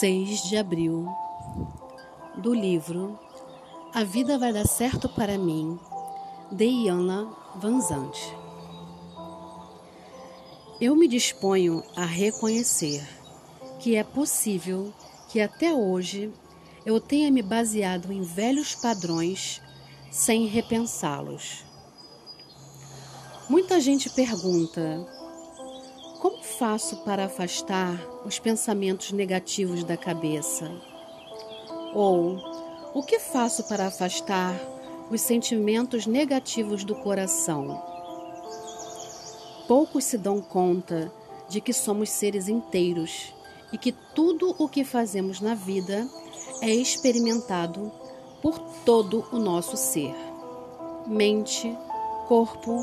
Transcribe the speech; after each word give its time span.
6 0.00 0.42
de 0.42 0.58
abril, 0.58 1.08
do 2.36 2.52
livro 2.52 3.18
A 3.94 4.04
Vida 4.04 4.36
Vai 4.36 4.52
Dar 4.52 4.66
Certo 4.66 5.08
para 5.08 5.38
Mim, 5.38 5.80
de 6.52 6.66
Iana 6.66 7.26
Vanzante. 7.54 8.36
Eu 10.78 10.94
me 10.94 11.08
disponho 11.08 11.82
a 11.96 12.04
reconhecer 12.04 13.08
que 13.78 13.96
é 13.96 14.04
possível 14.04 14.92
que 15.30 15.40
até 15.40 15.72
hoje 15.72 16.30
eu 16.84 17.00
tenha 17.00 17.30
me 17.30 17.40
baseado 17.40 18.12
em 18.12 18.20
velhos 18.20 18.74
padrões 18.74 19.62
sem 20.10 20.44
repensá-los. 20.44 21.64
Muita 23.48 23.80
gente 23.80 24.10
pergunta 24.10 25.15
como 26.20 26.42
faço 26.42 26.96
para 26.98 27.26
afastar 27.26 28.00
os 28.24 28.38
pensamentos 28.38 29.12
negativos 29.12 29.84
da 29.84 29.96
cabeça? 29.96 30.70
Ou 31.94 32.38
o 32.94 33.02
que 33.02 33.18
faço 33.18 33.64
para 33.64 33.86
afastar 33.86 34.54
os 35.10 35.20
sentimentos 35.20 36.06
negativos 36.06 36.84
do 36.84 36.94
coração? 36.94 37.82
Poucos 39.68 40.04
se 40.04 40.18
dão 40.18 40.40
conta 40.40 41.12
de 41.48 41.60
que 41.60 41.72
somos 41.72 42.10
seres 42.10 42.48
inteiros 42.48 43.34
e 43.72 43.78
que 43.78 43.92
tudo 44.14 44.54
o 44.58 44.68
que 44.68 44.84
fazemos 44.84 45.40
na 45.40 45.54
vida 45.54 46.08
é 46.62 46.72
experimentado 46.74 47.92
por 48.40 48.58
todo 48.84 49.26
o 49.32 49.38
nosso 49.38 49.76
ser 49.76 50.14
mente, 51.06 51.76
corpo 52.26 52.78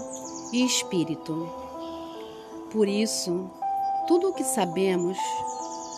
e 0.52 0.66
espírito. 0.66 1.63
Por 2.74 2.88
isso, 2.88 3.52
tudo 4.08 4.30
o 4.30 4.34
que 4.34 4.44
sabemos, 4.44 5.16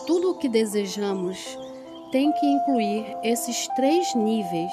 tudo 0.06 0.32
o 0.32 0.34
que 0.34 0.46
desejamos, 0.46 1.58
tem 2.12 2.30
que 2.32 2.44
incluir 2.44 3.16
esses 3.24 3.66
três 3.68 4.14
níveis. 4.14 4.70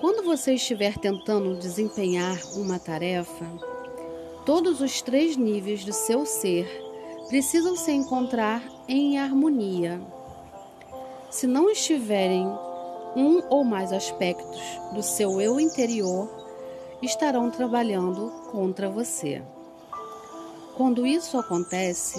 Quando 0.00 0.24
você 0.24 0.54
estiver 0.54 0.96
tentando 0.96 1.58
desempenhar 1.58 2.40
uma 2.56 2.78
tarefa, 2.78 3.44
todos 4.46 4.80
os 4.80 5.02
três 5.02 5.36
níveis 5.36 5.84
do 5.84 5.92
seu 5.92 6.24
ser 6.24 6.66
precisam 7.28 7.76
se 7.76 7.92
encontrar 7.92 8.64
em 8.88 9.18
harmonia. 9.18 10.00
Se 11.30 11.46
não 11.46 11.68
estiverem 11.68 12.46
um 13.14 13.42
ou 13.50 13.62
mais 13.62 13.92
aspectos 13.92 14.62
do 14.94 15.02
seu 15.02 15.38
eu 15.38 15.60
interior, 15.60 16.30
estarão 17.02 17.50
trabalhando 17.50 18.30
contra 18.50 18.88
você. 18.88 19.42
Quando 20.76 21.06
isso 21.06 21.36
acontece, 21.38 22.18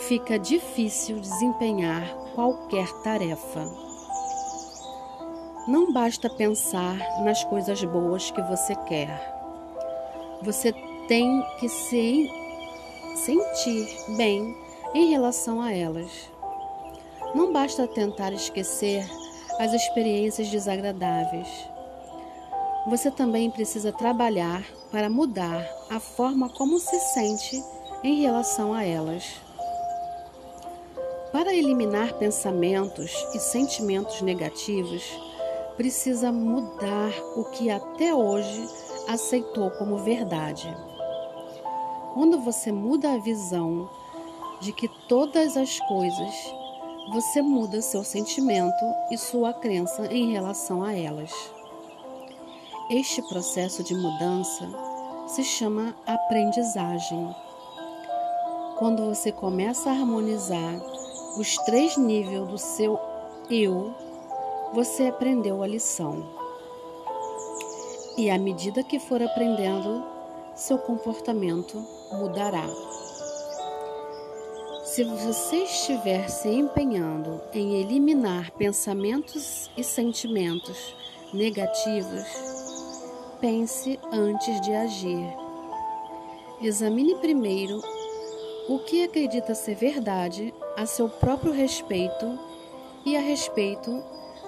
fica 0.00 0.38
difícil 0.38 1.18
desempenhar 1.18 2.14
qualquer 2.34 2.86
tarefa. 3.02 3.64
Não 5.66 5.90
basta 5.90 6.28
pensar 6.28 6.98
nas 7.24 7.42
coisas 7.44 7.82
boas 7.84 8.30
que 8.30 8.42
você 8.42 8.74
quer. 8.86 9.08
Você 10.42 10.74
tem 11.08 11.42
que 11.58 11.68
se 11.70 12.30
sentir 13.24 14.16
bem 14.16 14.54
em 14.94 15.10
relação 15.10 15.62
a 15.62 15.72
elas. 15.72 16.30
Não 17.34 17.50
basta 17.50 17.88
tentar 17.88 18.32
esquecer 18.32 19.08
as 19.58 19.72
experiências 19.72 20.48
desagradáveis. 20.48 21.48
Você 22.86 23.10
também 23.10 23.50
precisa 23.50 23.92
trabalhar 23.92 24.64
para 24.90 25.10
mudar 25.10 25.68
a 25.90 26.00
forma 26.00 26.48
como 26.48 26.78
se 26.78 26.98
sente 26.98 27.62
em 28.02 28.22
relação 28.22 28.72
a 28.72 28.84
elas. 28.84 29.40
Para 31.30 31.54
eliminar 31.54 32.14
pensamentos 32.14 33.12
e 33.34 33.38
sentimentos 33.38 34.22
negativos, 34.22 35.02
precisa 35.76 36.32
mudar 36.32 37.12
o 37.36 37.44
que 37.52 37.70
até 37.70 38.14
hoje 38.14 38.66
aceitou 39.08 39.70
como 39.72 39.98
verdade. 39.98 40.74
Quando 42.14 42.40
você 42.40 42.72
muda 42.72 43.12
a 43.12 43.18
visão 43.18 43.88
de 44.60 44.72
que 44.72 44.88
todas 45.06 45.56
as 45.56 45.78
coisas, 45.80 46.34
você 47.12 47.42
muda 47.42 47.80
seu 47.80 48.02
sentimento 48.02 48.84
e 49.10 49.18
sua 49.18 49.52
crença 49.52 50.06
em 50.06 50.32
relação 50.32 50.82
a 50.82 50.94
elas. 50.94 51.59
Este 52.92 53.22
processo 53.22 53.84
de 53.84 53.94
mudança 53.94 54.68
se 55.28 55.44
chama 55.44 55.94
aprendizagem. 56.04 57.32
Quando 58.80 59.04
você 59.04 59.30
começa 59.30 59.88
a 59.88 59.92
harmonizar 59.92 60.74
os 61.38 61.54
três 61.58 61.96
níveis 61.96 62.48
do 62.48 62.58
seu 62.58 62.98
eu, 63.48 63.94
você 64.74 65.06
aprendeu 65.06 65.62
a 65.62 65.68
lição. 65.68 66.28
E 68.18 68.28
à 68.28 68.36
medida 68.36 68.82
que 68.82 68.98
for 68.98 69.22
aprendendo, 69.22 70.04
seu 70.56 70.76
comportamento 70.76 71.86
mudará. 72.10 72.66
Se 74.82 75.04
você 75.04 75.58
estiver 75.58 76.28
se 76.28 76.48
empenhando 76.48 77.40
em 77.54 77.76
eliminar 77.76 78.50
pensamentos 78.50 79.70
e 79.76 79.84
sentimentos 79.84 80.96
negativos, 81.32 82.49
pense 83.40 83.98
antes 84.12 84.60
de 84.60 84.72
agir. 84.72 85.36
Examine 86.60 87.14
primeiro 87.16 87.80
o 88.68 88.78
que 88.80 89.02
acredita 89.02 89.54
ser 89.54 89.74
verdade 89.74 90.54
a 90.76 90.84
seu 90.84 91.08
próprio 91.08 91.52
respeito 91.52 92.38
e 93.04 93.16
a 93.16 93.20
respeito 93.20 94.02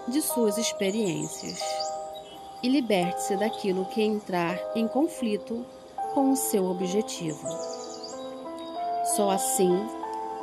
de 0.09 0.21
suas 0.21 0.59
experiências. 0.59 1.61
E 2.63 2.69
liberte-se 2.69 3.37
daquilo 3.37 3.87
que 3.87 4.03
entrar 4.03 4.61
em 4.77 4.87
conflito 4.87 5.65
com 6.15 6.33
o 6.33 6.37
seu 6.37 6.67
objetivo. 6.67 7.49
Só 9.17 9.31
assim 9.31 9.75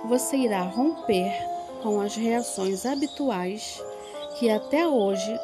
você 0.06 0.38
irá 0.38 0.62
romper 0.64 1.32
com 1.84 2.02
as 2.02 2.16
reações 2.16 2.86
habituais 2.86 3.82
que 4.38 4.50
até 4.50 4.88
hoje 4.88 5.40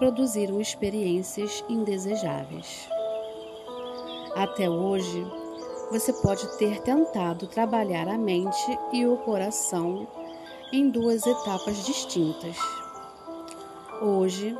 produziram 0.00 0.58
experiências 0.62 1.62
indesejáveis. 1.68 2.88
Até 4.34 4.68
hoje, 4.68 5.22
você 5.90 6.10
pode 6.10 6.56
ter 6.56 6.80
tentado 6.80 7.46
trabalhar 7.46 8.08
a 8.08 8.16
mente 8.16 8.78
e 8.94 9.06
o 9.06 9.18
coração 9.18 10.08
em 10.72 10.88
duas 10.88 11.26
etapas 11.26 11.84
distintas. 11.84 12.56
Hoje, 14.00 14.56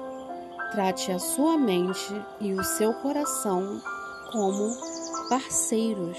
trate 0.72 1.10
a 1.10 1.18
sua 1.18 1.56
mente 1.56 2.12
e 2.38 2.52
o 2.52 2.62
seu 2.62 2.92
coração 2.92 3.80
como 4.30 4.76
parceiros. 5.30 6.18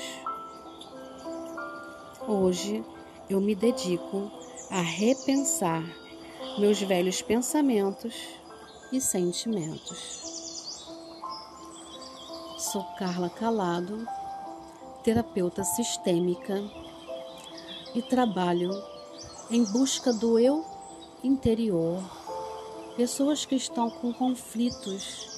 Hoje, 2.28 2.84
eu 3.30 3.40
me 3.40 3.54
dedico 3.54 4.32
a 4.72 4.82
repensar 4.82 5.84
meus 6.58 6.82
velhos 6.82 7.22
pensamentos 7.22 8.41
e 8.92 9.00
sentimentos. 9.00 10.32
Sou 12.58 12.84
Carla 12.98 13.30
Calado, 13.30 14.08
terapeuta 15.04 15.64
sistêmica 15.64 16.62
e 17.96 18.02
trabalho 18.02 18.72
em 19.50 19.64
busca 19.64 20.12
do 20.12 20.38
eu 20.38 20.66
interior. 21.24 22.04
Pessoas 22.96 23.46
que 23.46 23.56
estão 23.56 23.90
com 23.90 24.14
conflitos 24.14 25.30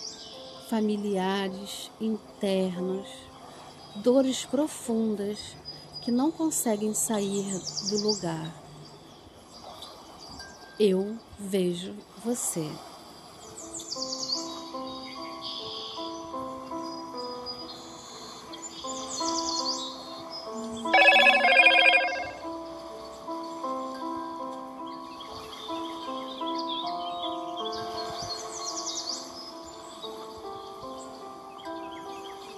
familiares, 0.70 1.92
internos, 2.02 3.08
dores 3.98 4.46
profundas 4.46 5.56
que 6.02 6.12
não 6.12 6.32
conseguem 6.32 6.94
sair 6.94 7.46
do 7.90 8.02
lugar. 8.02 8.54
Eu 10.80 11.18
vejo 11.40 11.96
você. 12.26 12.68